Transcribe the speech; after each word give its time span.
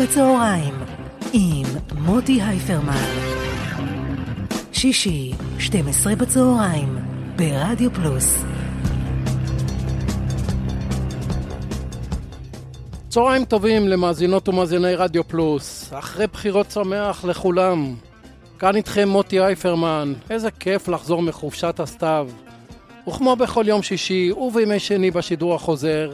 בצהריים 0.00 0.74
עם 1.32 1.66
מוטי 1.98 2.42
הייפרמן. 2.42 3.04
שישי, 4.72 5.32
12 5.58 6.16
בצהריים, 6.16 6.98
ברדיו 7.36 7.92
פלוס. 7.92 8.44
צהריים 13.08 13.44
טובים 13.44 13.88
למאזינות 13.88 14.48
ומאזיני 14.48 14.94
רדיו 14.94 15.28
פלוס. 15.28 15.92
אחרי 15.94 16.26
בחירות 16.26 16.70
שמח 16.70 17.24
לכולם. 17.24 17.94
כאן 18.58 18.76
איתכם 18.76 19.08
מוטי 19.08 19.40
אייפרמן. 19.40 20.12
איזה 20.30 20.50
כיף 20.50 20.88
לחזור 20.88 21.22
מחופשת 21.22 21.80
הסתיו. 21.80 22.28
וכמו 23.08 23.36
בכל 23.36 23.64
יום 23.68 23.82
שישי 23.82 24.32
ובימי 24.32 24.78
שני 24.78 25.10
בשידור 25.10 25.54
החוזר, 25.54 26.12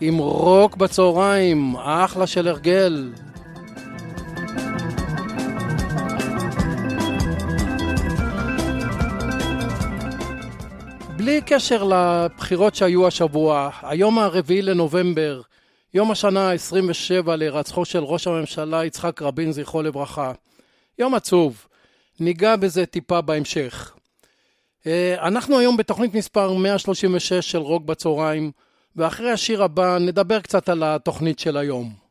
עם 0.00 0.18
רוק 0.18 0.76
בצהריים, 0.76 1.76
אחלה 1.76 2.26
של 2.26 2.48
הרגל. 2.48 3.12
בלי 11.16 11.40
קשר 11.46 11.82
לבחירות 11.84 12.74
שהיו 12.74 13.06
השבוע, 13.06 13.70
היום 13.82 14.18
הרביעי 14.18 14.62
לנובמבר, 14.62 15.40
יום 15.94 16.10
השנה 16.10 16.50
ה-27 16.50 17.30
להירצחו 17.36 17.84
של 17.84 18.04
ראש 18.04 18.26
הממשלה 18.26 18.84
יצחק 18.84 19.22
רבין, 19.22 19.52
זכרו 19.52 19.82
לברכה. 19.82 20.32
יום 20.98 21.14
עצוב. 21.14 21.66
ניגע 22.20 22.56
בזה 22.56 22.86
טיפה 22.86 23.20
בהמשך. 23.20 23.94
אה, 24.86 25.26
אנחנו 25.26 25.58
היום 25.58 25.76
בתוכנית 25.76 26.14
מספר 26.14 26.52
136 26.52 27.32
של 27.32 27.58
רוק 27.58 27.84
בצהריים, 27.84 28.50
ואחרי 28.96 29.30
השיר 29.30 29.62
הבא 29.62 29.98
נדבר 29.98 30.40
קצת 30.40 30.68
על 30.68 30.82
התוכנית 30.82 31.38
של 31.38 31.56
היום. 31.56 32.09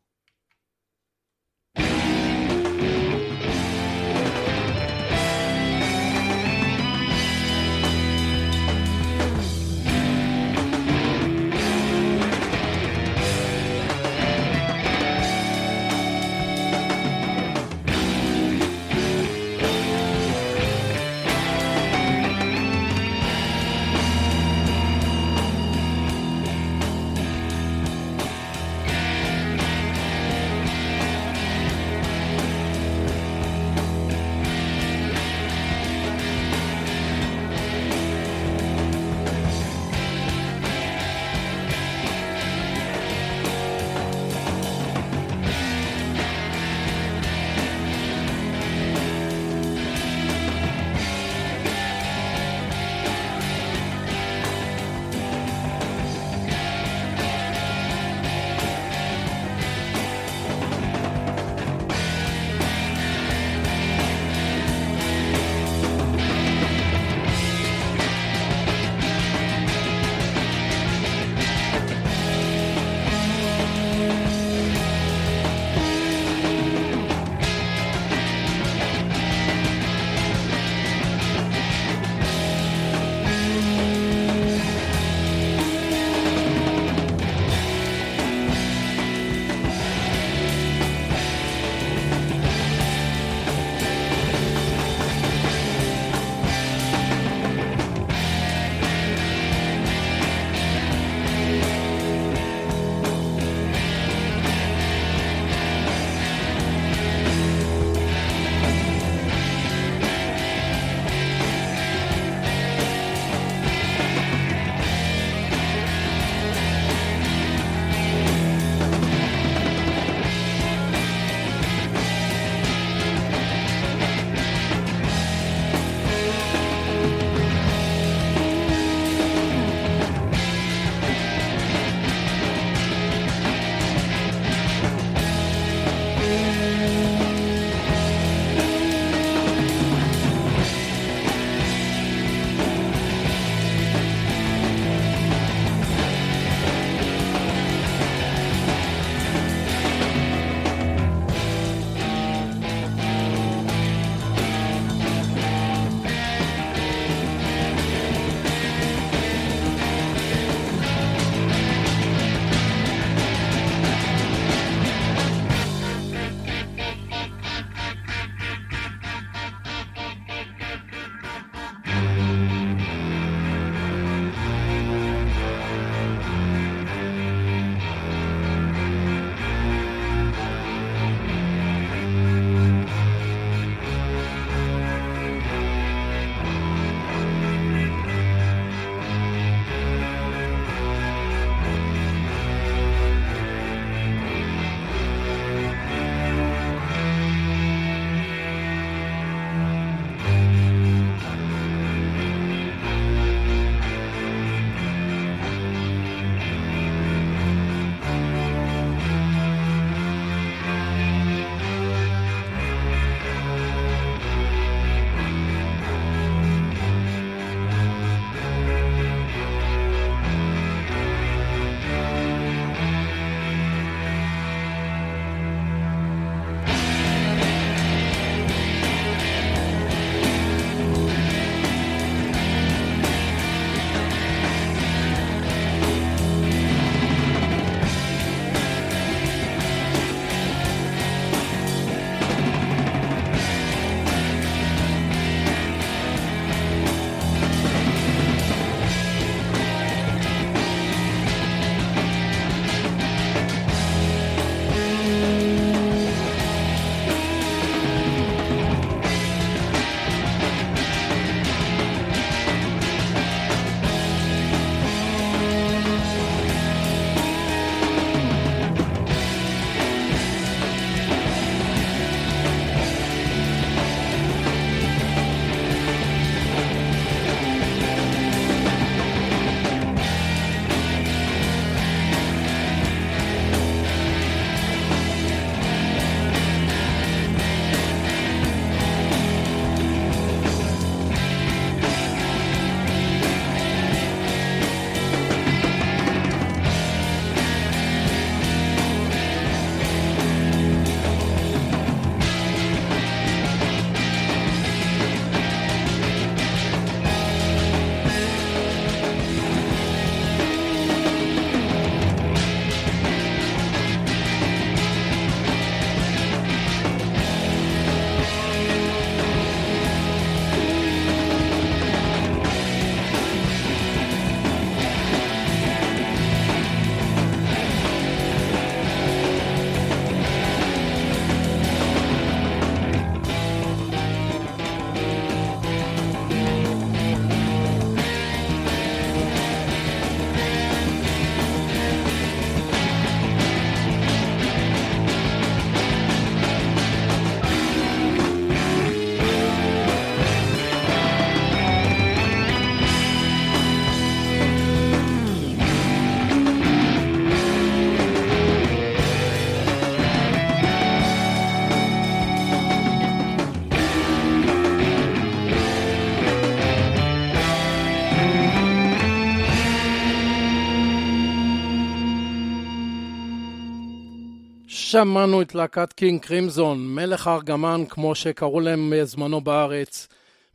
שמענו 374.91 375.41
את 375.41 375.55
להקת 375.55 375.93
קינג 375.93 376.21
קרימזון, 376.21 376.95
מלך 376.95 377.27
הארגמן 377.27 377.83
כמו 377.89 378.15
שקראו 378.15 378.59
להם 378.59 378.93
זמנו 379.03 379.41
בארץ, 379.41 380.07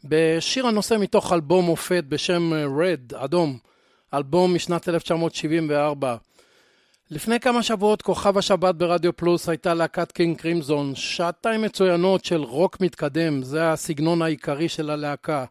בשיר 0.05 0.67
הנושא 0.67 0.97
מתוך 1.01 1.33
אלבום 1.33 1.65
מופת 1.65 2.05
בשם 2.09 2.53
Red, 2.79 3.15
אדום, 3.15 3.59
אלבום 4.15 4.55
משנת 4.55 4.89
1974. 4.89 6.17
לפני 7.11 7.41
כמה 7.41 7.63
שבועות 7.63 8.03
כוכב 8.03 8.39
השבת 8.39 8.75
ברדיו 8.75 9.17
פלוס 9.17 9.49
הייתה 9.49 9.75
להקת 9.75 10.13
קינג 10.13 10.39
קרימזון, 10.39 10.95
שעתיים 10.95 11.63
מצוינות 11.63 12.25
של 12.25 12.43
רוק 12.43 12.81
מתקדם, 12.81 13.43
זה 13.43 13.73
הסגנון 13.73 14.23
העיקרי 14.23 14.69
של 14.69 14.91
הלהקה. 14.91 15.45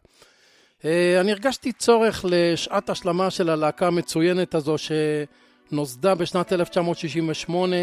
אה, 0.84 1.20
אני 1.20 1.32
הרגשתי 1.32 1.72
צורך 1.72 2.24
לשעת 2.28 2.90
השלמה 2.90 3.30
של 3.30 3.50
הלהקה 3.50 3.86
המצוינת 3.86 4.54
הזו 4.54 4.76
שנוסדה 5.70 6.14
בשנת 6.14 6.52
1968 6.52 7.76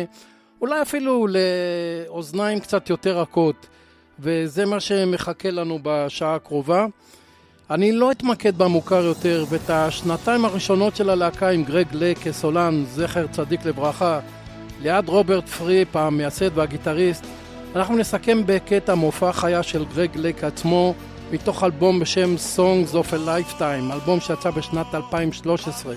אולי 0.62 0.82
אפילו 0.82 1.28
לאוזניים 1.28 2.60
קצת 2.60 2.90
יותר 2.90 3.20
רכות, 3.20 3.68
וזה 4.20 4.66
מה 4.66 4.80
שמחכה 4.80 5.52
לנו 5.52 5.80
בשעה 5.84 6.36
הקרובה. 6.36 6.86
אני 7.70 7.92
לא 7.92 8.12
אתמקד 8.12 8.58
במוכר 8.58 9.04
יותר, 9.04 9.46
ואת 9.50 9.70
השנתיים 9.70 10.46
הראשונות 10.46 10.96
של 10.96 11.10
הלהקה 11.10 11.50
עם 11.50 11.64
גרג 11.64 11.88
לק 11.92 12.18
כסולן, 12.18 12.84
זכר 12.86 13.28
צדיק 13.28 13.66
לברכה, 13.66 14.20
ליד 14.82 15.10
רוברט 15.10 15.50
פריפ, 15.50 15.96
המייסד 15.96 16.58
והגיטריסט, 16.58 17.26
אנחנו 17.76 17.98
נסכם 17.98 18.42
בקטע 18.46 18.96
מופע 18.96 19.32
חיה 19.32 19.64
של 19.64 19.86
גרג 19.86 20.10
לק 20.16 20.44
עצמו, 20.44 20.94
מתוך 21.32 21.64
אלבום 21.64 22.00
בשם 22.00 22.36
Songs 22.56 22.94
of 22.94 23.14
a 23.14 23.28
Lifetime, 23.28 23.94
אלבום 23.94 24.20
שיצא 24.20 24.50
בשנת 24.52 24.96
2013. 24.96 25.96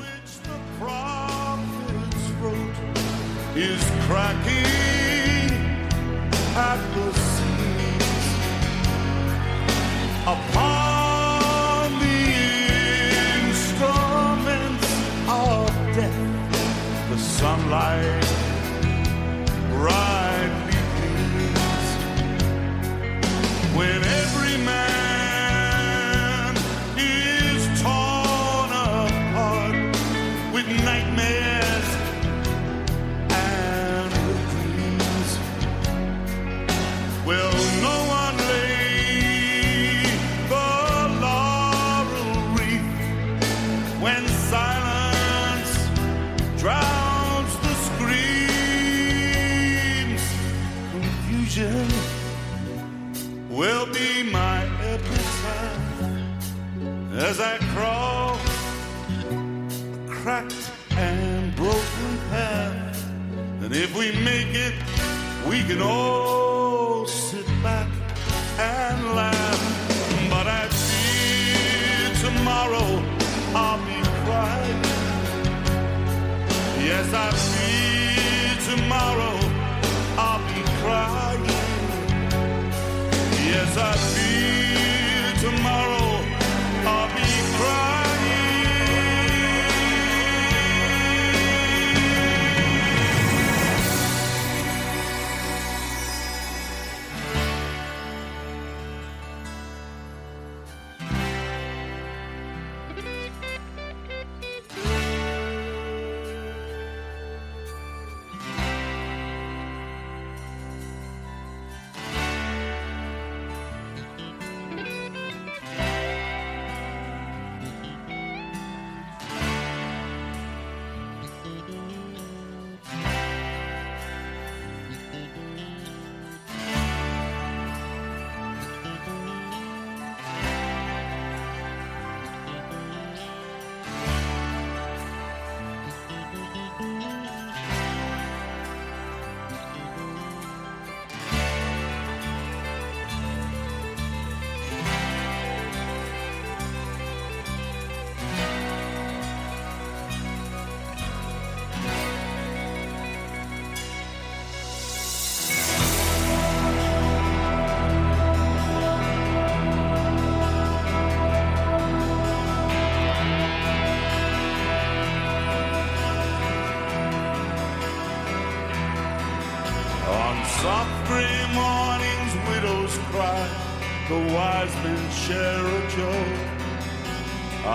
Is 3.56 3.80
cracking 4.06 5.50
at 6.56 6.78
the 6.94 7.12
seams 7.14 8.26
upon 10.26 11.92
the 12.00 12.20
instruments 13.46 14.88
of 15.28 15.69
death. 15.94 16.19
The 17.10 17.19
sunlight 17.19 18.26
brightly 19.70 20.79
gleams 20.96 21.88
when 23.76 24.02
every 24.02 24.44
And 63.74 63.82
if 63.82 63.96
we 63.96 64.12
make 64.22 64.54
it, 64.54 64.72
we 65.48 65.60
can 65.64 65.82
all 65.82 67.06
sit 67.06 67.44
back 67.60 67.88
and 68.56 69.16
laugh. 69.16 70.31
But 70.31 70.46
I 70.46 70.69
fear 70.69 72.31
tomorrow 72.31 73.02
I'll 73.52 73.84
be 73.84 74.00
crying. 74.22 74.81
Yes, 76.86 77.12
I 77.12 77.31
fear 77.50 78.76
tomorrow 78.76 79.36
I'll 80.19 80.44
be 80.54 80.62
crying. 80.78 81.44
Yes, 83.50 83.76
I 83.76 83.93
feel 83.96 84.33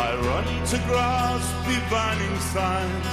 I 0.10 0.16
run 0.16 0.66
to 0.66 0.78
grasp 0.88 1.54
divining 1.68 2.36
signs 2.40 3.06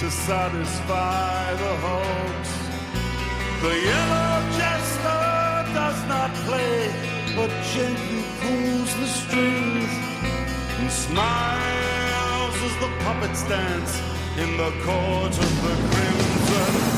to 0.00 0.10
satisfy 0.10 1.54
the 1.54 1.74
hopes. 1.86 2.52
The 3.62 3.74
yellow 3.90 4.34
jester 4.58 5.22
does 5.78 6.00
not 6.14 6.34
play, 6.48 6.90
but 7.36 7.50
gently 7.72 8.24
pulls 8.40 8.90
the 8.96 9.06
strings 9.06 9.92
and 10.80 10.90
smiles 10.90 12.56
as 12.66 12.74
the 12.82 12.90
puppets 13.04 13.48
dance 13.48 14.02
in 14.36 14.56
the 14.56 14.72
court 14.82 15.38
of 15.38 15.52
the 15.62 15.74
crimson. 15.88 16.93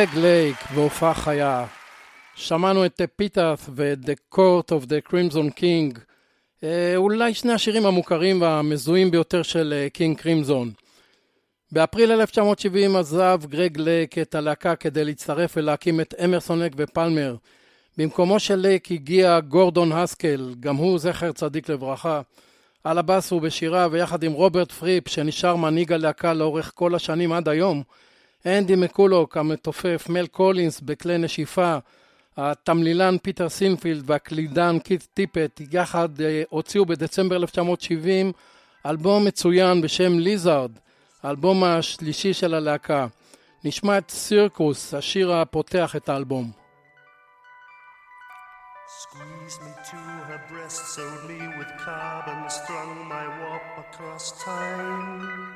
גרג 0.00 0.18
לייק 0.18 0.56
והופעה 0.74 1.14
חיה. 1.14 1.66
שמענו 2.34 2.86
את 2.86 3.00
Epitaph 3.16 3.58
ואת 3.74 3.98
The 3.98 4.34
Court 4.34 4.68
of 4.68 4.86
the 4.86 5.10
Crimson 5.10 5.58
King, 5.58 5.98
אה, 6.64 6.96
אולי 6.96 7.34
שני 7.34 7.52
השירים 7.52 7.86
המוכרים 7.86 8.40
והמזוהים 8.40 9.10
ביותר 9.10 9.42
של 9.42 9.86
קינג 9.92 10.16
אה, 10.16 10.22
קרימזון. 10.22 10.70
באפריל 11.72 12.12
1970 12.12 12.96
עזב 12.96 13.40
גרג 13.48 13.78
לייק 13.78 14.18
את 14.18 14.34
הלהקה 14.34 14.76
כדי 14.76 15.04
להצטרף 15.04 15.52
ולהקים 15.56 16.00
את 16.00 16.14
אמרסון 16.24 16.58
לייק 16.58 16.72
ופלמר. 16.76 17.36
במקומו 17.98 18.38
של 18.40 18.56
לייק 18.56 18.92
הגיע 18.92 19.40
גורדון 19.40 19.92
הסקל, 19.92 20.54
גם 20.60 20.76
הוא 20.76 20.98
זכר 20.98 21.32
צדיק 21.32 21.68
לברכה. 21.68 22.20
על 22.84 22.98
הבאס 22.98 23.32
ובשירה 23.32 23.88
ויחד 23.90 24.22
עם 24.22 24.32
רוברט 24.32 24.72
פריפ 24.72 25.08
שנשאר 25.08 25.56
מנהיג 25.56 25.92
הלהקה 25.92 26.34
לאורך 26.34 26.72
כל 26.74 26.94
השנים 26.94 27.32
עד 27.32 27.48
היום, 27.48 27.82
אנדי 28.46 28.76
מקולוק 28.76 29.36
המתופף, 29.36 30.06
מל 30.08 30.26
קולינס 30.26 30.80
בכלי 30.80 31.18
נשיפה, 31.18 31.78
התמלילן 32.36 33.16
פיטר 33.22 33.48
סינפילד 33.48 34.02
והקלידן 34.06 34.78
קיט 34.78 35.04
טיפט 35.14 35.60
יחד 35.72 36.20
אה, 36.20 36.42
הוציאו 36.48 36.86
בדצמבר 36.86 37.36
1970 37.36 38.32
אלבום 38.86 39.24
מצוין 39.24 39.80
בשם 39.80 40.18
Lizard, 40.18 40.70
האלבום 41.22 41.64
השלישי 41.64 42.34
של 42.34 42.54
הלהקה. 42.54 43.06
נשמע 43.64 43.98
את 43.98 44.10
Cirkus, 44.10 44.94
השיר 44.94 45.32
הפותח 45.32 45.96
את 45.96 46.08
האלבום. 46.08 46.50
Squeezed 49.02 49.58
me 49.64 49.72
to 49.90 50.00
her 50.28 50.40
breast, 50.50 50.82
sowed 50.94 51.22
me 51.30 51.40
with 51.58 51.72
carbon, 51.84 52.40
strung 52.50 52.90
my 53.08 53.26
warp 53.38 53.68
across 53.84 54.24
time. 54.44 55.49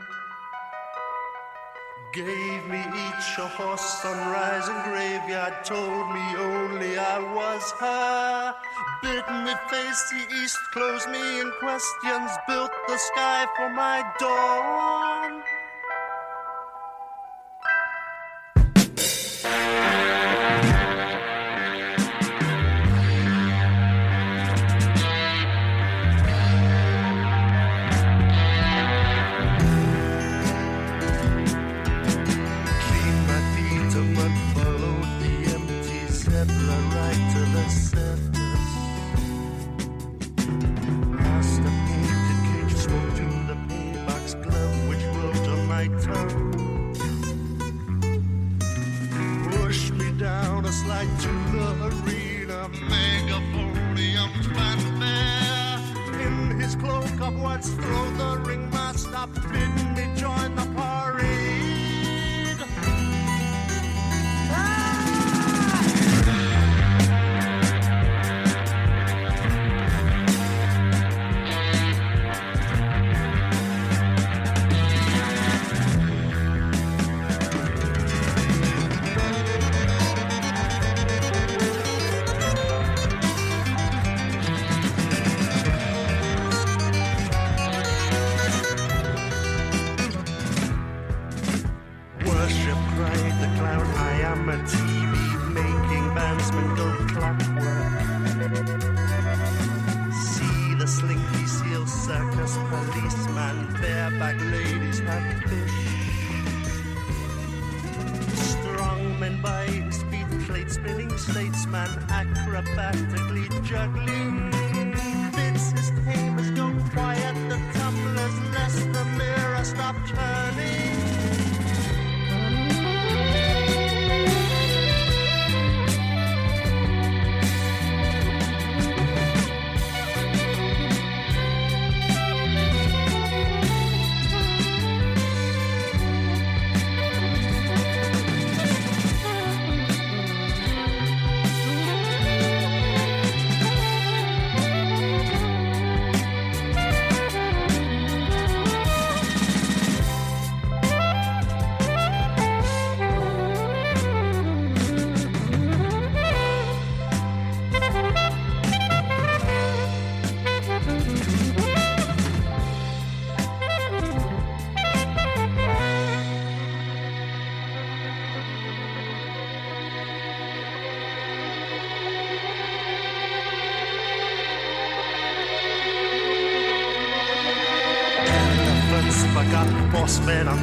Gave 2.15 2.69
me 2.69 2.79
each 2.79 3.39
a 3.39 3.49
horse, 3.49 4.01
sunrise 4.01 4.69
and 4.69 4.85
graveyard, 4.85 5.65
told 5.65 6.15
me 6.15 6.25
only 6.39 6.97
I 6.97 7.19
was 7.19 7.73
her. 7.81 8.55
Bid 9.03 9.25
me 9.45 9.53
face 9.69 10.11
the 10.11 10.25
east, 10.37 10.57
closed 10.73 11.09
me 11.09 11.41
in 11.41 11.51
questions, 11.59 12.31
built 12.47 12.71
the 12.87 12.99
sky 12.99 13.47
for 13.57 13.69
my 13.69 14.05
dawn. 14.21 15.43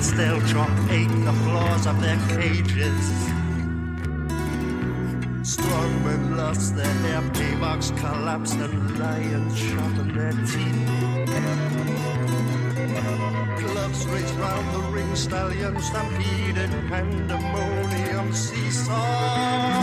and 0.01 0.09
still 0.09 0.41
trumpeting 0.47 1.25
the 1.25 1.33
floors 1.43 1.85
of 1.85 2.01
their 2.01 2.17
cages. 2.29 3.05
Strongmen 5.43 6.37
lost 6.37 6.75
their 6.75 7.15
empty 7.15 7.55
box, 7.55 7.91
collapsed 7.97 8.55
and 8.55 8.97
lions 8.97 9.57
shot 9.57 9.97
in 9.99 10.15
their 10.15 10.31
teeth. 10.31 10.87
Gloves 13.59 14.07
reached 14.07 14.35
round 14.35 14.73
the 14.73 14.79
ring 14.91 15.15
stallions 15.15 15.85
stampeded 15.85 16.71
pandemonium 16.89 18.33
seesaw. 18.33 19.80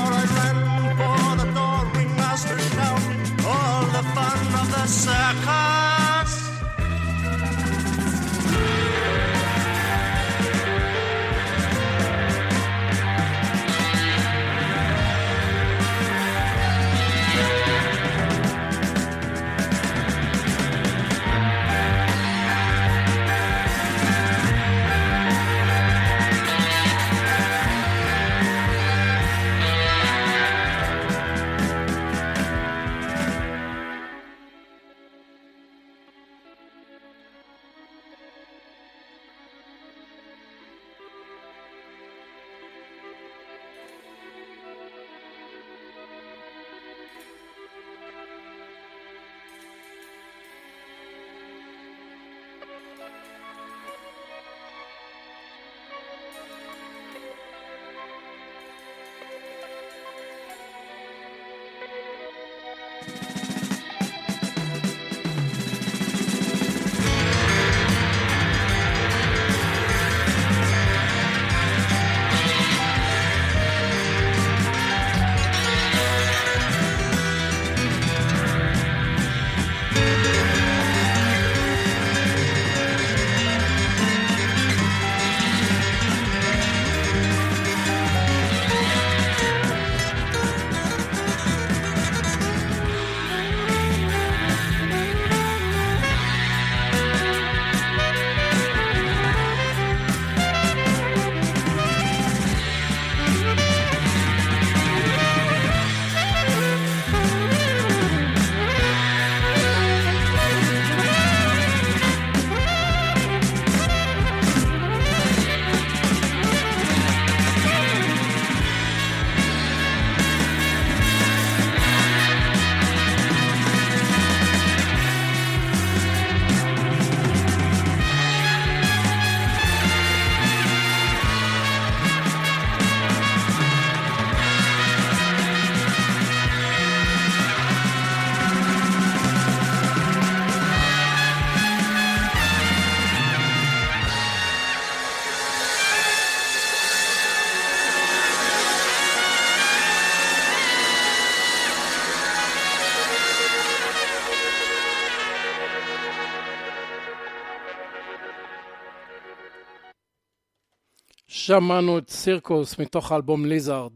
שמענו 161.49 161.99
את 161.99 162.11
סירקוס 162.11 162.79
מתוך 162.79 163.13
האלבום 163.13 163.47
ליזארד. 163.47 163.93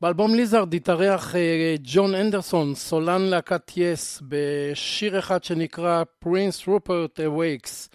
באלבום 0.00 0.34
ליזארד 0.34 0.74
התארח 0.74 1.34
אה, 1.34 1.74
ג'ון 1.82 2.14
אנדרסון, 2.14 2.74
סולן 2.74 3.22
להקת 3.22 3.72
יס, 3.76 4.22
בשיר 4.28 5.18
אחד 5.18 5.44
שנקרא 5.44 6.02
Prince 6.24 6.68
Rupert 6.68 7.18
Awakes. 7.18 7.94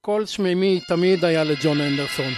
קול 0.00 0.26
שמימי 0.26 0.80
תמיד 0.88 1.24
היה 1.24 1.44
לג'ון 1.44 1.80
אנדרסון. 1.80 2.32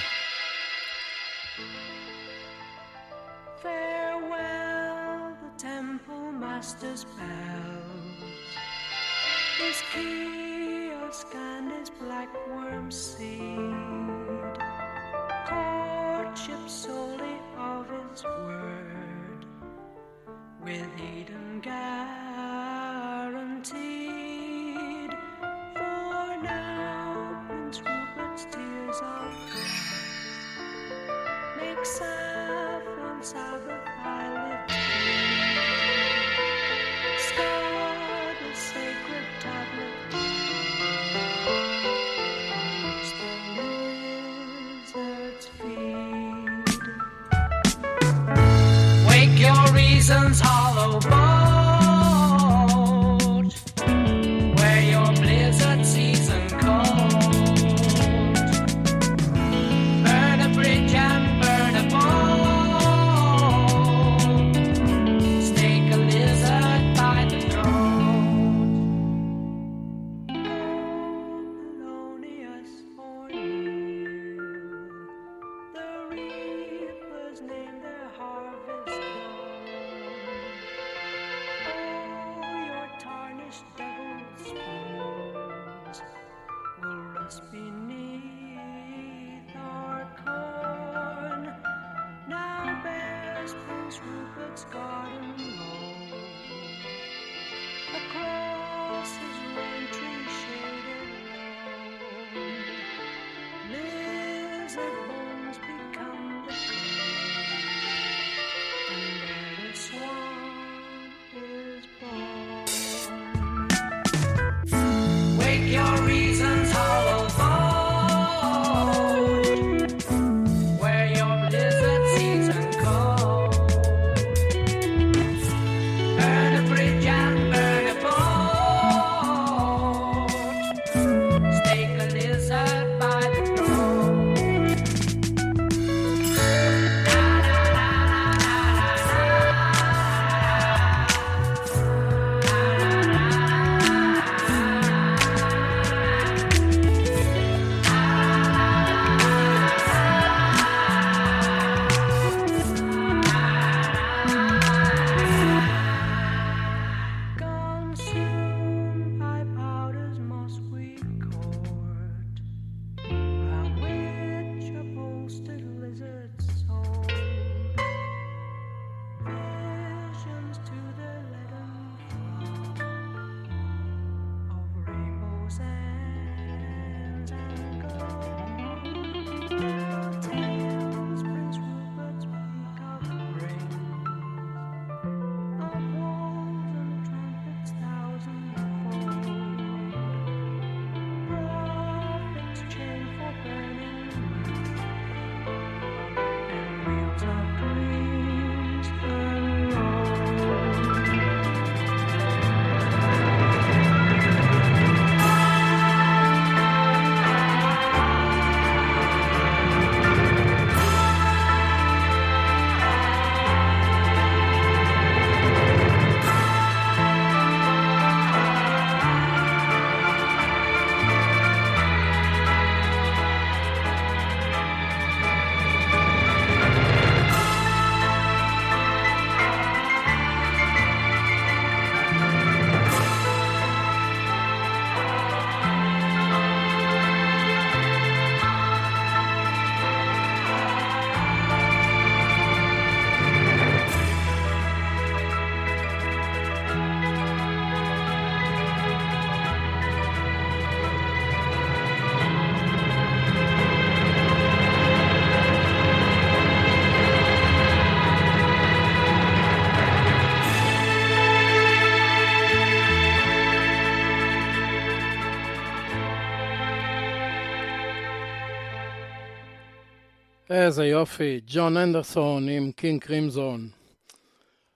איזה 270.67 270.87
יופי, 270.87 271.41
ג'ון 271.47 271.77
אנדרסון 271.77 272.49
עם 272.49 272.71
קינג 272.77 273.01
קרימזון. 273.01 273.69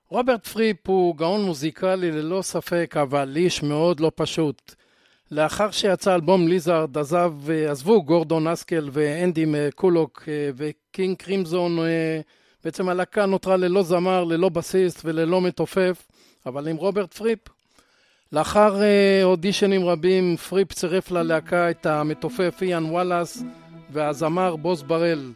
רוברט 0.08 0.46
פריפ 0.46 0.76
הוא 0.86 1.16
גאון 1.16 1.44
מוזיקלי 1.44 2.12
ללא 2.12 2.42
ספק, 2.42 2.94
אבל 3.02 3.32
איש 3.36 3.62
מאוד 3.62 4.00
לא 4.00 4.12
פשוט. 4.14 4.74
לאחר 5.30 5.70
שיצא 5.70 6.14
אלבום 6.14 6.48
Lizard 6.48 6.98
עזב, 6.98 7.32
אה, 7.50 7.70
עזבו 7.70 8.02
גורדון 8.02 8.46
הסקל 8.46 8.88
ואנדי 8.92 9.44
מקולוק 9.46 10.24
אה, 10.28 10.50
וקינג 10.56 11.16
קרימזון, 11.16 11.78
אה, 11.78 12.20
בעצם 12.64 12.88
הלהקה 12.88 13.26
נותרה 13.26 13.56
ללא 13.56 13.82
זמר, 13.82 14.24
ללא 14.24 14.48
בסיסט 14.48 15.00
וללא 15.04 15.40
מתופף, 15.40 16.06
אבל 16.46 16.68
עם 16.68 16.76
רוברט 16.76 17.14
פריפ. 17.14 17.38
לאחר 18.32 18.80
אודישנים 19.22 19.84
רבים, 19.84 20.36
פריפ 20.36 20.72
צירף 20.72 21.10
ללהקה 21.10 21.70
את 21.70 21.86
המתופף 21.86 22.58
איאן 22.62 22.84
וואלאס. 22.84 23.42
והזמר 23.90 24.56
בוז 24.56 24.82
בראל. 24.82 25.32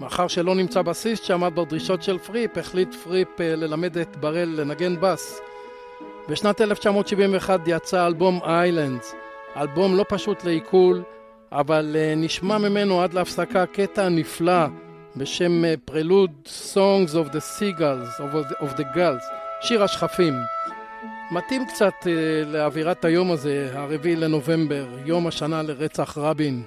מאחר 0.00 0.28
שלא 0.28 0.54
נמצא 0.54 0.82
בסיסט 0.82 1.24
שעמד 1.24 1.54
בדרישות 1.54 2.02
של 2.02 2.18
פריפ, 2.18 2.58
החליט 2.58 2.94
פריפ 2.94 3.28
ללמד 3.40 3.98
את 3.98 4.16
בראל 4.16 4.48
לנגן 4.48 5.00
בס. 5.00 5.40
בשנת 6.28 6.60
1971 6.60 7.60
יצא 7.66 8.06
אלבום 8.06 8.40
Islands, 8.44 9.14
אלבום 9.56 9.96
לא 9.96 10.04
פשוט 10.08 10.44
לעיכול, 10.44 11.02
אבל 11.52 11.96
נשמע 12.16 12.58
ממנו 12.58 13.02
עד 13.02 13.14
להפסקה 13.14 13.66
קטע 13.66 14.08
נפלא 14.08 14.66
בשם 15.16 15.62
Prelude 15.84 16.30
Songs 16.74 17.10
of 17.10 17.32
the 17.32 17.40
Seagulls, 17.58 18.20
of 18.60 18.78
the 18.78 18.84
Gulls, 18.96 19.24
שיר 19.60 19.84
השחפים. 19.84 20.34
מתאים 21.32 21.66
קצת 21.66 21.94
לאווירת 22.46 23.04
היום 23.04 23.30
הזה, 23.30 23.70
הרביעי 23.72 24.16
לנובמבר, 24.16 24.86
יום 25.04 25.26
השנה 25.26 25.62
לרצח 25.62 26.18
רבין. 26.18 26.62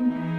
רדיו 0.00 0.29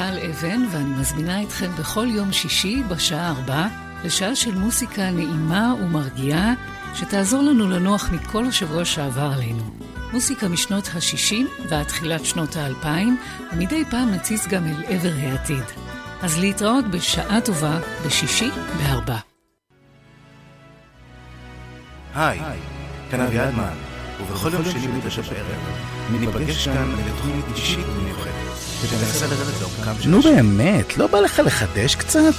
מיכל 0.00 0.26
אבן, 0.30 0.62
ואני 0.70 1.00
מזמינה 1.00 1.42
אתכם 1.42 1.70
בכל 1.78 2.06
יום 2.10 2.32
שישי 2.32 2.82
בשעה 2.88 3.28
ארבע 3.30 3.66
לשעה 4.04 4.36
של 4.36 4.54
מוסיקה 4.54 5.10
נעימה 5.10 5.74
ומרגיעה, 5.74 6.54
שתעזור 6.94 7.42
לנו 7.42 7.70
לנוח 7.70 8.10
מכל 8.12 8.46
השבוע 8.46 8.84
שעבר 8.84 9.32
עלינו. 9.34 9.62
מוסיקה 10.12 10.48
משנות 10.48 10.88
ה-60 10.94 11.68
ועד 11.68 11.86
תחילת 11.86 12.24
שנות 12.24 12.56
ה-2000, 12.56 12.86
ומדי 13.52 13.84
פעם 13.90 14.10
נציץ 14.10 14.46
גם 14.46 14.66
אל 14.66 14.84
עבר 14.86 15.12
העתיד. 15.18 15.64
אז 16.22 16.38
להתראות 16.38 16.84
בשעה 16.90 17.40
טובה, 17.40 17.78
בשישי 18.06 18.50
בארבע. 18.78 19.18
היי, 22.14 22.40
כאן 23.10 23.20
אביעד 23.20 23.54
מן, 23.54 23.74
ובכל 24.20 24.50
יום 24.52 24.64
שני 24.64 25.00
בתשע 25.00 25.22
בערב, 25.22 25.60
ניפגש 26.10 26.68
כאן 26.68 26.92
לתוכנית 27.06 27.44
אישית 27.54 27.86
נו. 30.06 30.22
באמת, 30.22 30.98
לא 30.98 31.06
בא 31.06 31.20
לך 31.20 31.42
לחדש 31.44 31.94
קצת? 31.94 32.34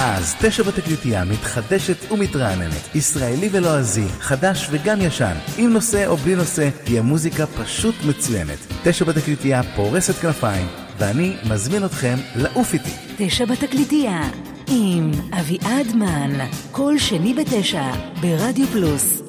אז 0.00 0.34
תשע 0.40 0.62
בתקליטייה 0.62 1.24
מתחדשת 1.24 2.12
ומתרעננת, 2.12 2.94
ישראלי 2.94 3.48
ולועזי, 3.52 4.04
חדש 4.20 4.66
וגם 4.70 5.00
ישן, 5.00 5.34
עם 5.58 5.72
נושא 5.72 6.06
או 6.06 6.16
בלי 6.16 6.34
נושא, 6.34 6.68
תהיה 6.84 7.02
מוזיקה 7.02 7.46
פשוט 7.46 7.94
מצוינת. 8.04 8.58
תשע 8.84 9.04
בתקליטייה 9.04 9.62
פורסת 9.76 10.14
כנפיים, 10.14 10.66
ואני 10.98 11.36
מזמין 11.50 11.84
אתכם 11.84 12.16
לעוף 12.36 12.74
איתי. 12.74 12.90
תשע 13.16 13.44
בתקליטייה 13.44 14.20
עם 14.68 15.10
אביעד 15.40 15.86
מן, 15.94 16.46
כל 16.70 16.98
שני 16.98 17.34
בתשע 17.34 17.92
ברדיו 18.20 18.66
פלוס. 18.66 19.22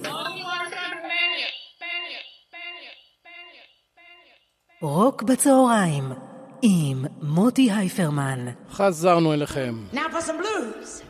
רוק 4.86 5.24
בצהריים 5.24 6.12
עם 6.62 7.06
מוטי 7.22 7.72
הייפרמן. 7.72 8.46
חזרנו 8.72 9.34
אליכם. 9.34 9.76
Now 9.94 9.98
for 9.98 10.22
some 10.22 10.38
blues. 10.42 11.02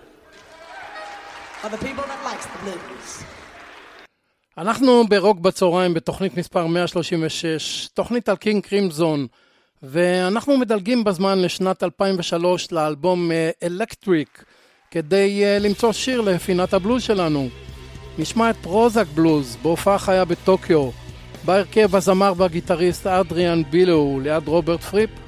For 1.61 1.69
the 1.69 1.77
people 1.77 2.03
that 2.03 2.21
likes 2.25 2.45
the 2.45 2.65
blues. 2.65 3.23
אנחנו 4.57 5.07
ברוק 5.09 5.39
בצהריים 5.39 5.93
בתוכנית 5.93 6.37
מספר 6.37 6.67
136, 6.67 7.87
תוכנית 7.93 8.29
על 8.29 8.35
קינג 8.35 8.63
קרימזון, 8.63 9.27
ואנחנו 9.83 10.57
מדלגים 10.57 11.03
בזמן 11.03 11.41
לשנת 11.41 11.83
2003 11.83 12.71
לאלבום 12.71 13.31
Electric, 13.63 14.43
כדי 14.91 15.43
אה, 15.43 15.59
למצוא 15.59 15.91
שיר 15.91 16.21
לפינת 16.21 16.73
הבלוז 16.73 17.03
שלנו. 17.03 17.47
נשמע 18.17 18.49
את 18.49 18.55
Prozac 18.55 19.05
Blues 19.15 19.57
בהופעה 19.61 19.99
חיה 19.99 20.25
בטוקיו, 20.25 20.89
בהרכב 21.45 21.95
הזמר 21.95 22.33
והגיטריסט 22.37 23.07
אדריאן 23.07 23.61
בילו 23.69 24.19
ליד 24.23 24.47
רוברט 24.47 24.81
פריפ. 24.81 25.22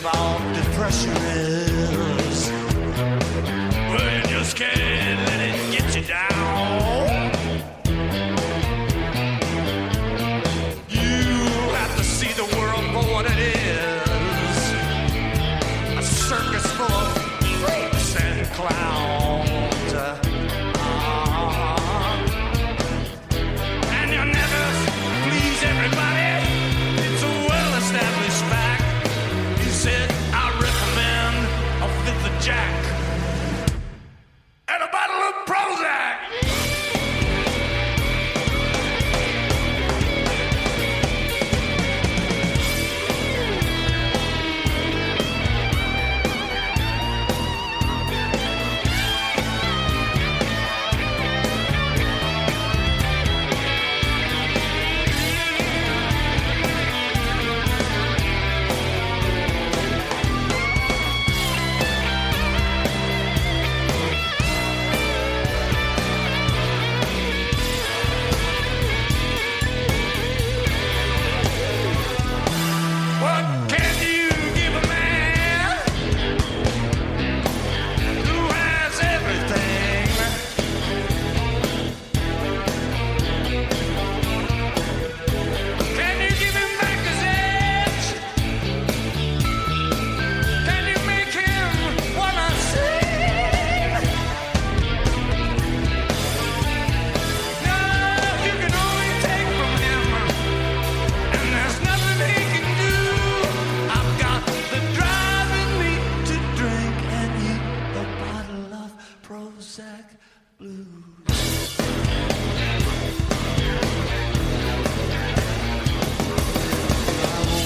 About 0.00 0.54
depression 0.54 1.12
is, 1.12 2.48
well, 3.90 4.16
you 4.16 4.22
just 4.22 4.56
can't 4.56 4.89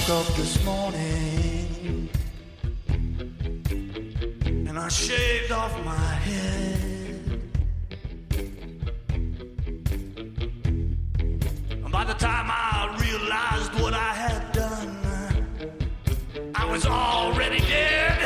woke 0.08 0.26
up 0.26 0.34
this 0.34 0.62
morning 0.64 2.08
and 2.88 4.78
I 4.78 4.88
shaved 4.88 5.52
off 5.52 5.84
my 5.84 5.92
head. 5.94 7.40
And 11.70 11.92
By 11.92 12.04
the 12.04 12.14
time 12.14 12.46
I 12.50 12.96
realized 13.00 13.80
what 13.80 13.94
I 13.94 14.12
had 14.14 14.52
done, 14.52 15.70
I 16.54 16.70
was 16.70 16.86
already 16.86 17.60
dead. 17.60 18.23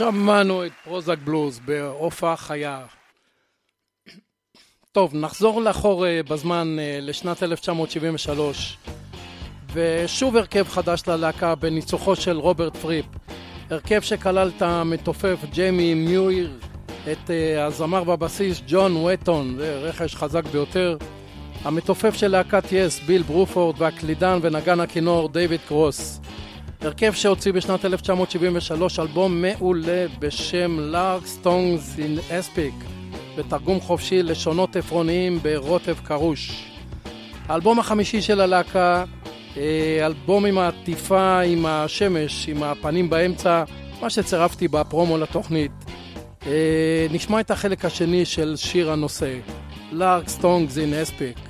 שמענו 0.00 0.66
את 0.66 0.72
Prozac 0.84 1.18
Blues 1.24 1.60
בהופעה 1.64 2.36
חיה. 2.36 2.80
טוב, 4.92 5.14
נחזור 5.14 5.62
לאחור 5.62 6.06
אה, 6.06 6.22
בזמן 6.22 6.76
אה, 6.78 6.98
לשנת 7.02 7.42
1973, 7.42 8.78
ושוב 9.72 10.36
הרכב 10.36 10.68
חדש 10.68 11.02
ללהקה 11.08 11.54
בניצוחו 11.54 12.16
של 12.16 12.36
רוברט 12.36 12.76
פריפ. 12.76 13.06
הרכב 13.70 14.00
שכלל 14.00 14.50
את 14.56 14.62
המתופף 14.62 15.38
ג'יימי 15.50 15.94
מיואיר, 15.94 16.58
את 17.12 17.30
אה, 17.30 17.64
הזמר 17.64 18.04
בסיסט 18.04 18.62
ג'ון 18.66 18.96
וטון, 18.96 19.56
זה 19.58 19.78
רכש 19.78 20.14
חזק 20.14 20.44
ביותר. 20.44 20.96
המתופף 21.62 22.14
של 22.14 22.28
להקת 22.28 22.72
Yes, 22.72 23.00
ביל 23.00 23.22
ברופורד, 23.22 23.80
והקלידן 23.80 24.38
ונגן 24.42 24.80
הכינור 24.80 25.28
דיוויד 25.28 25.60
קרוס. 25.68 26.20
הרכב 26.80 27.12
שהוציא 27.12 27.52
בשנת 27.52 27.84
1973 27.84 28.98
אלבום 28.98 29.42
מעולה 29.42 30.06
בשם 30.18 30.80
Larks' 30.80 31.26
Tongues 31.26 31.98
in 31.98 32.18
Aspic 32.30 32.74
בתרגום 33.38 33.80
חופשי 33.80 34.22
לשונות 34.22 34.76
עפרוניים 34.76 35.38
ברוטב 35.42 35.96
קרוש. 36.04 36.70
האלבום 37.48 37.78
החמישי 37.78 38.22
של 38.22 38.40
הלהקה, 38.40 39.04
אה, 39.56 40.06
אלבום 40.06 40.46
עם 40.46 40.58
העטיפה, 40.58 41.40
עם 41.40 41.66
השמש, 41.66 42.48
עם 42.48 42.62
הפנים 42.62 43.10
באמצע, 43.10 43.64
מה 44.02 44.10
שצירפתי 44.10 44.68
בפרומו 44.68 45.18
לתוכנית. 45.18 45.72
אה, 46.46 47.06
נשמע 47.10 47.40
את 47.40 47.50
החלק 47.50 47.84
השני 47.84 48.24
של 48.24 48.56
שיר 48.56 48.90
הנושא, 48.90 49.38
Larks' 49.92 50.28
Tongues 50.28 50.78
in 50.78 50.94
Aspic. 50.94 51.49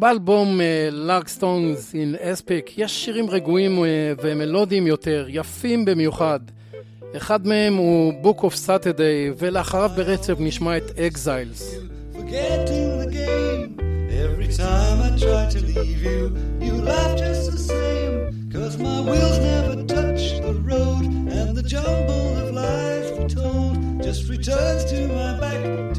באלבום 0.00 0.60
לאגסטונס 0.90 1.94
אין 1.94 2.16
אספיק 2.20 2.78
יש 2.78 3.04
שירים 3.04 3.30
רגועים 3.30 3.84
אה, 3.84 4.12
ומלודיים 4.22 4.86
יותר, 4.86 5.26
יפים 5.28 5.84
במיוחד. 5.84 6.40
אחד 7.16 7.46
מהם 7.46 7.76
הוא 7.76 8.12
Book 8.22 8.40
of 8.40 8.66
Saturday, 8.66 9.34
ולאחריו 9.38 9.90
ברצף 9.96 10.34
נשמע 10.38 10.76
את 10.76 10.82
Exiles. 10.98 11.62
Every 14.26 14.50
time 14.62 14.98
I 15.08 15.10
try 15.24 15.44
to 15.54 15.60
leave 15.70 16.00
you, 16.08 16.20
you 16.66 16.74
laugh 16.90 17.12
just 17.24 17.42
the 17.54 17.62
same. 17.72 18.14
My 18.88 19.00
wheels 19.08 19.38
never 19.50 19.74
touch 19.96 20.22
the 20.46 20.54
road, 20.70 21.04
and 21.38 21.48
the 21.58 21.64
jumble 21.74 22.28
of 22.42 22.48
told 23.36 24.02
just 24.06 24.22
returns 24.28 24.82
to 24.90 24.98
my 25.08 25.30
back 25.42 25.89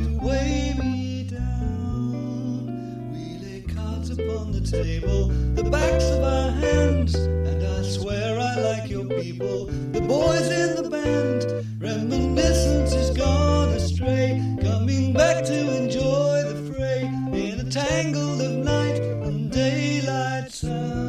upon 4.12 4.52
the 4.52 4.62
table, 4.62 5.28
the 5.56 5.64
backs 5.64 6.10
of 6.10 6.24
our 6.24 6.52
hands, 6.52 7.16
and 7.16 7.64
I 7.64 7.82
swear 7.84 8.40
I 8.40 8.56
like 8.56 8.90
your 8.90 9.06
people, 9.06 9.66
the 9.92 10.02
boys 10.02 10.50
in 10.50 10.84
the 10.84 10.90
band. 10.90 11.66
Reminiscence 11.80 12.94
is 12.94 13.16
gone 13.18 13.70
astray, 13.70 14.42
coming 14.62 15.14
back 15.14 15.46
to 15.46 15.78
enjoy 15.78 16.44
the 16.44 16.74
fray 16.74 17.02
in 17.04 17.60
a 17.60 17.70
tangle 17.70 18.42
of 18.42 18.52
night 18.52 19.00
and 19.00 19.52
daylight 19.52 20.52
sound. 20.52 21.01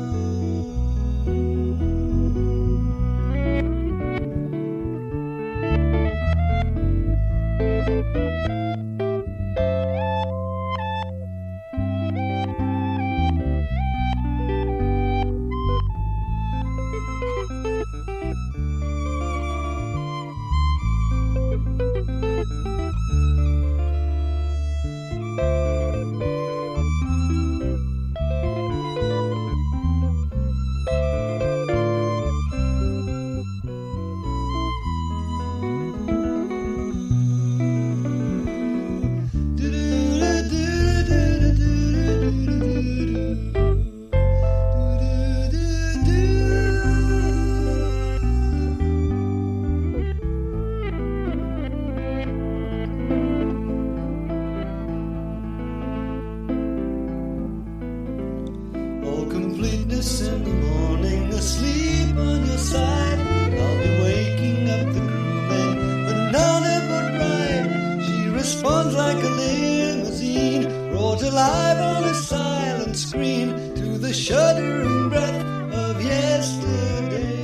In 59.64 60.42
the 60.42 60.50
morning, 60.50 61.32
asleep 61.32 62.16
on 62.16 62.44
your 62.46 62.58
side. 62.58 63.20
I'll 63.20 63.78
be 63.78 63.90
waking 64.02 64.68
up 64.68 64.92
the 64.92 65.00
crewmen, 65.00 66.04
but 66.04 66.18
none 66.32 66.64
but 66.90 67.06
right. 67.20 68.02
She 68.04 68.28
responds 68.28 68.94
like 68.96 69.22
a 69.22 69.28
limousine, 69.28 70.64
brought 70.90 71.22
alive 71.22 71.78
on 71.78 72.02
a 72.04 72.14
silent 72.14 72.96
screen 72.96 73.74
to 73.76 73.98
the 73.98 74.12
shuddering 74.12 75.08
breath 75.10 75.44
of 75.72 76.02
yesterday. 76.02 77.36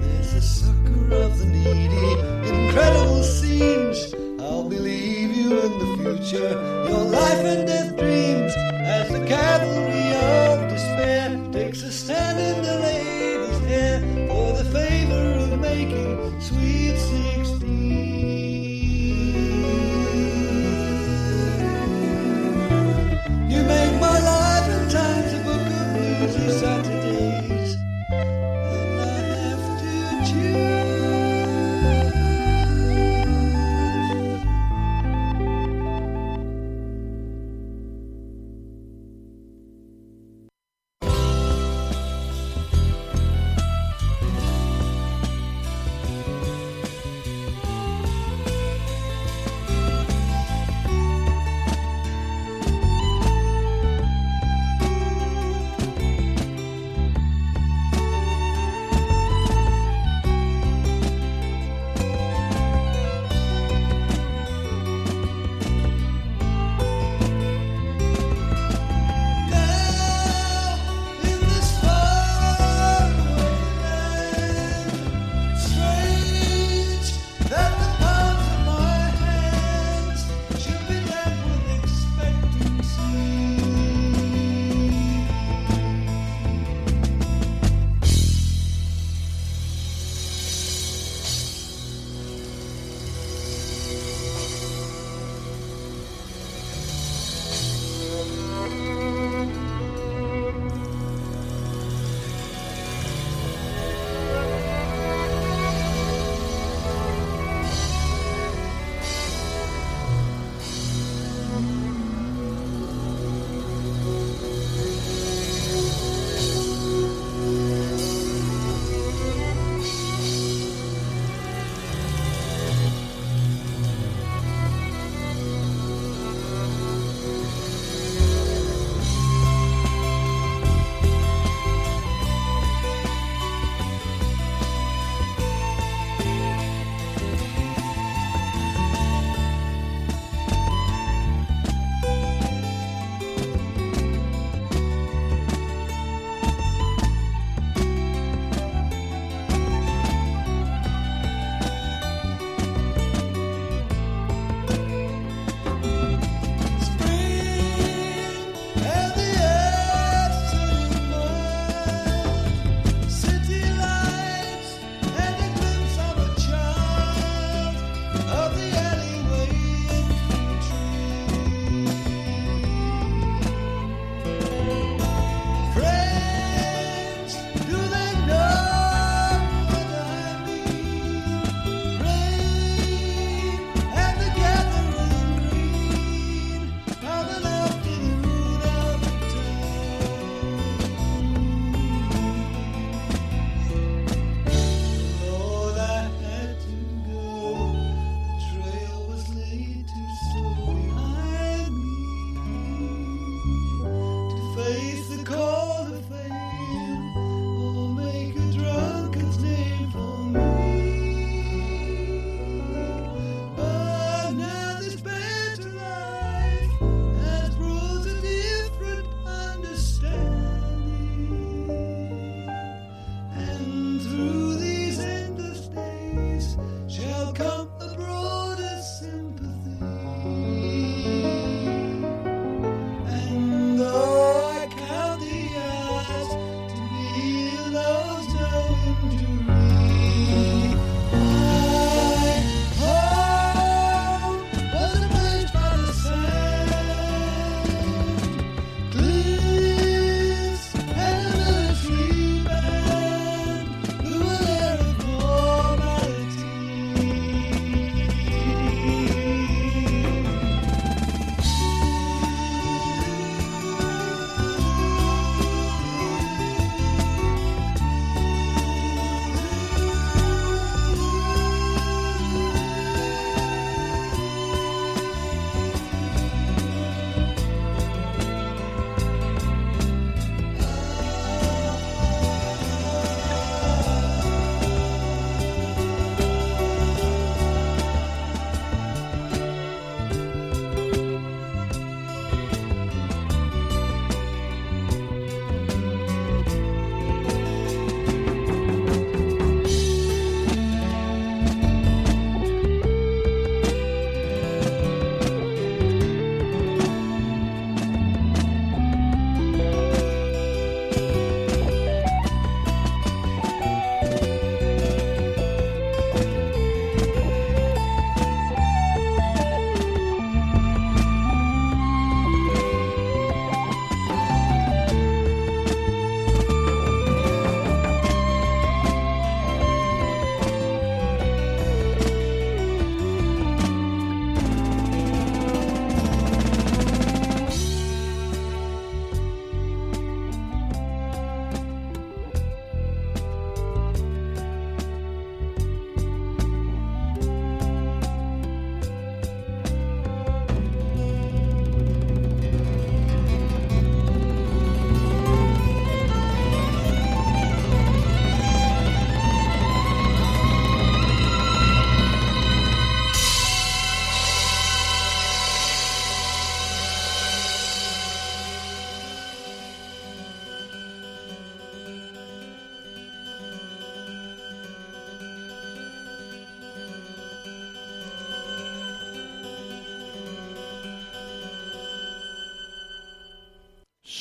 There's 0.00 0.34
a 0.34 0.40
sucker 0.40 1.14
of 1.14 1.38
the 1.38 1.46
needy, 1.46 2.08
incredible 2.48 3.22
scenes. 3.22 4.14
I'll 4.40 4.68
believe 4.68 5.30
you 5.30 5.60
in 5.60 5.78
the 5.78 5.88
future, 6.02 6.50
your 6.88 7.04
life 7.04 7.44
and 7.52 7.66
death 7.68 7.96
dreams, 7.96 8.25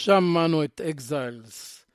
שמענו 0.05 0.63
את 0.63 0.81
Exiles. 0.89 1.85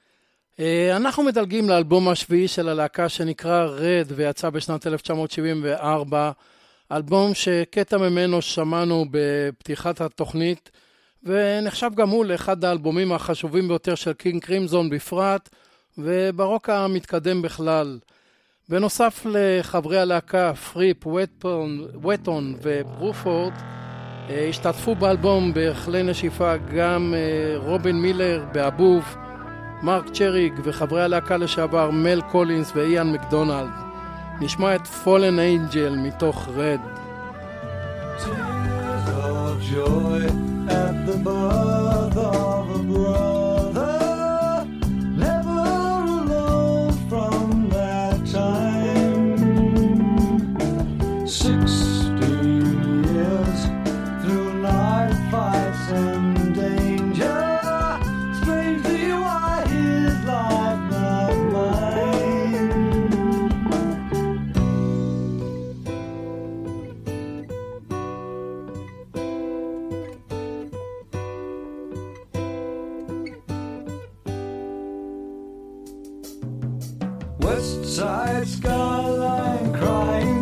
אה, 0.61 0.97
אנחנו 0.97 1.23
מדלגים 1.23 1.69
לאלבום 1.69 2.09
השביעי 2.09 2.49
של 2.49 2.69
הלהקה 2.69 3.09
שנקרא 3.09 3.65
Red 3.64 4.07
ויצא 4.09 4.51
בשנת 4.51 4.87
1974, 4.87 6.31
אלבום 6.93 7.35
שקטע 7.35 7.99
ממנו 7.99 8.43
שמענו 8.43 9.05
בפתיחת 9.11 10.01
התוכנית 10.01 10.71
ונחשב 11.23 11.91
גם 11.95 12.09
הוא 12.09 12.25
לאחד 12.25 12.65
האלבומים 12.65 13.13
החשובים 13.13 13.69
ביותר 13.69 13.95
של 13.95 14.13
קינג 14.13 14.43
קרימזון 14.43 14.91
בפרט 14.91 15.49
וברוק 15.99 16.69
המתקדם 16.69 17.43
בכלל. 17.43 17.99
בנוסף 18.69 19.27
לחברי 19.31 20.01
הלהקה 20.01 20.55
פריפ, 20.55 21.07
וטון 22.05 22.57
וברופורד, 22.63 23.53
השתתפו 24.49 24.95
באלבום 24.95 25.53
בכלי 25.55 26.03
נשיפה 26.03 26.55
גם 26.74 27.14
אה, 27.16 27.55
רובין 27.57 28.01
מילר 28.01 28.45
באבוב, 28.53 29.16
מרק 29.83 30.05
צ'ריג 30.12 30.53
וחברי 30.64 31.03
הלהקה 31.03 31.37
לשעבר 31.37 31.91
מל 31.91 32.20
קולינס 32.31 32.72
ואיאן 32.74 33.12
מקדונלד. 33.12 33.70
נשמע 34.41 34.74
את 34.74 34.87
Fallen 34.87 35.39
Angel 35.39 35.97
מתוך 35.97 36.49
Red. 36.57 36.81
joy 39.70 40.22
at 40.68 40.95
the 41.07 41.16
birth 41.24 42.00
West 77.51 77.85
Side 77.85 78.47
Skyline 78.47 79.75
crying. 79.75 80.39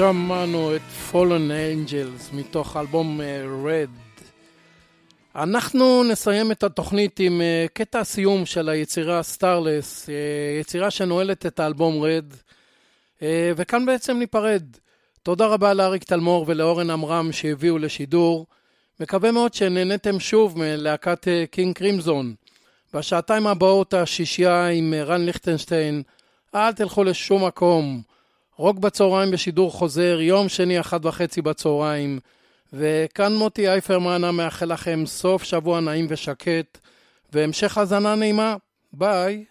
שמענו 0.00 0.76
את 0.76 0.80
Fallen 1.10 1.50
Angels 1.50 2.36
מתוך 2.36 2.76
אלבום 2.76 3.20
אה, 3.20 3.44
Red. 3.64 4.22
אנחנו 5.36 6.04
נסיים 6.04 6.52
את 6.52 6.62
התוכנית 6.62 7.20
עם 7.20 7.40
אה, 7.40 7.66
קטע 7.72 8.00
הסיום 8.00 8.46
של 8.46 8.68
היצירה 8.68 9.22
Starless, 9.22 10.08
אה, 10.08 10.14
יצירה 10.60 10.90
שנועלת 10.90 11.46
את 11.46 11.60
האלבום 11.60 12.04
Red, 12.04 12.34
וכאן 13.56 13.86
בעצם 13.86 14.18
ניפרד. 14.18 14.62
תודה 15.22 15.46
רבה 15.46 15.74
לאריק 15.74 16.04
תלמור 16.04 16.44
ולאורן 16.48 16.90
עמרם 16.90 17.32
שהביאו 17.32 17.78
לשידור. 17.78 18.46
מקווה 19.00 19.32
מאוד 19.32 19.54
שנהניתם 19.54 20.20
שוב 20.20 20.58
מלהקת 20.58 21.26
קינג 21.50 21.74
קרימזון. 21.74 22.34
בשעתיים 22.94 23.46
הבאות 23.46 23.94
השישייה 23.94 24.68
עם 24.68 24.94
רן 24.94 25.24
ליכטנשטיין, 25.24 26.02
אל 26.54 26.72
תלכו 26.72 27.04
לשום 27.04 27.46
מקום. 27.46 28.09
רוק 28.60 28.78
בצהריים 28.78 29.30
בשידור 29.30 29.72
חוזר, 29.72 30.20
יום 30.20 30.48
שני 30.48 30.80
אחת 30.80 31.06
וחצי 31.06 31.42
בצהריים. 31.42 32.18
וכאן 32.72 33.32
מוטי 33.36 33.68
אייפרמן 33.68 34.24
המאחל 34.24 34.72
לכם 34.72 35.02
סוף 35.06 35.42
שבוע 35.42 35.80
נעים 35.80 36.06
ושקט, 36.08 36.78
והמשך 37.32 37.78
האזנה 37.78 38.14
נעימה. 38.14 38.56
ביי. 38.92 39.44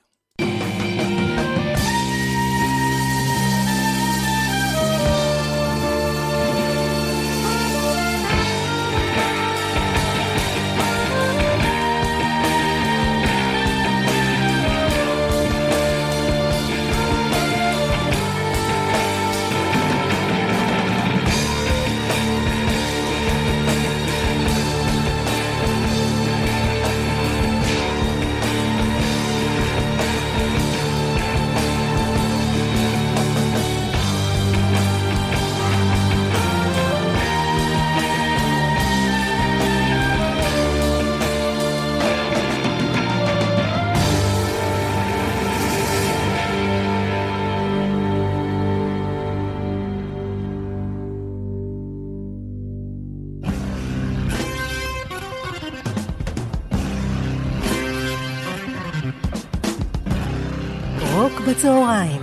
בצהריים 61.60 62.22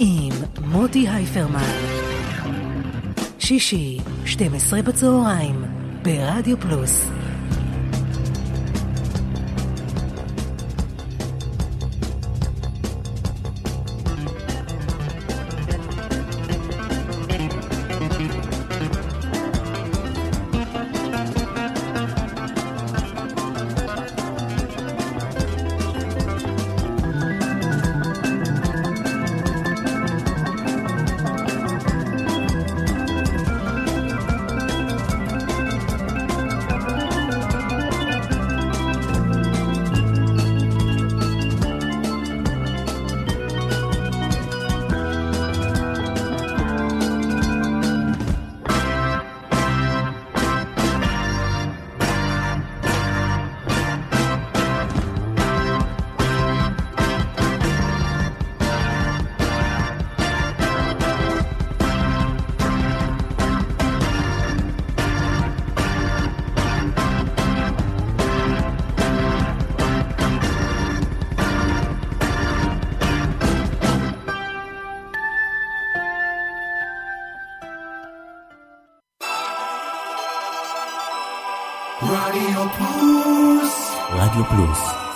עם 0.00 0.32
מוטי 0.64 1.08
הייפרמן. 1.08 1.72
שישי, 3.38 3.98
12 4.24 4.82
בצהריים, 4.82 5.64
ברדיו 6.02 6.60
פלוס. 6.60 7.17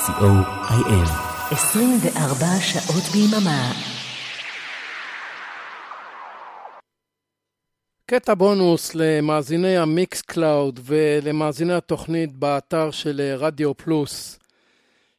co.il 0.06 1.08
24 1.50 2.46
שעות 2.60 3.02
ביממה. 3.12 3.72
קטע 8.06 8.34
בונוס 8.34 8.94
למאזיני 8.94 9.76
ה 9.76 10.20
Mixcloud 10.20 10.80
ולמאזיני 10.82 11.74
התוכנית 11.74 12.32
באתר 12.32 12.90
של 12.90 13.34
רדיו 13.38 13.76
פלוס. 13.76 14.38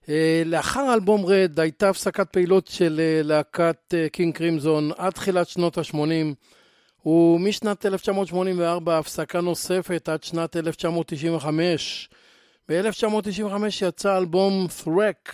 אה, 0.09 0.43
לאחר 0.45 0.93
אלבום 0.93 1.25
Red 1.25 1.59
הייתה 1.59 1.89
הפסקת 1.89 2.29
פעילות 2.29 2.67
של 2.67 2.99
אה, 3.03 3.21
להקת 3.23 3.93
אה, 3.93 4.09
קינג 4.11 4.35
קרימזון 4.35 4.91
עד 4.97 5.11
תחילת 5.11 5.47
שנות 5.47 5.77
ה-80 5.77 6.33
ומשנת 7.05 7.85
1984 7.85 8.97
הפסקה 8.97 9.41
נוספת 9.41 10.09
עד 10.09 10.23
שנת 10.23 10.57
1995. 10.57 12.09
ב-1995 12.69 13.53
יצא 13.81 14.17
אלבום 14.17 14.67
THRAK. 14.83 15.31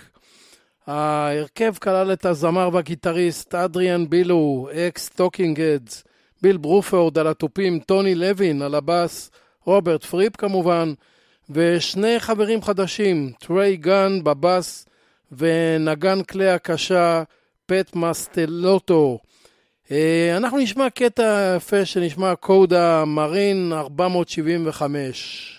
ההרכב 0.88 1.74
כלל 1.82 2.14
את 2.14 2.26
הזמר 2.26 2.70
והגיטריסט 2.74 3.56
אדריאן 3.56 4.10
בילו, 4.10 4.70
אקס 4.74 5.10
Talking 5.10 5.62
Heads, 5.62 6.04
ביל 6.42 6.58
ברופורד 6.58 7.18
על 7.18 7.28
התופים, 7.28 7.80
טוני 7.80 8.16
לוין 8.16 8.62
על 8.62 8.76
הבאס, 8.76 9.32
רוברט 9.66 10.04
פריפ 10.04 10.36
כמובן, 10.36 10.94
ושני 11.50 12.20
חברים 12.20 12.62
חדשים, 12.62 13.32
טריי 13.40 13.78
גן 13.78 14.24
בבאס 14.24 14.86
ונגן 15.32 16.24
כלי 16.24 16.50
הקשה, 16.50 17.24
פט 17.66 17.96
מסטלוטו. 17.96 19.20
אה, 19.92 20.38
אנחנו 20.38 20.58
נשמע 20.58 20.90
קטע 20.90 21.54
יפה 21.58 21.86
שנקרא 21.86 22.36
Coda 22.36 23.06
Marine 23.06 23.74
475. 23.74 25.59